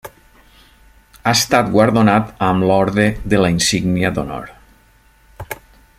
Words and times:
Ha 1.25 1.33
estat 1.39 1.69
guardonat 1.75 2.33
amb 2.47 2.67
l'Orde 2.71 3.07
de 3.35 3.43
la 3.45 3.53
Insígnia 3.57 4.13
d'Honor. 4.17 4.51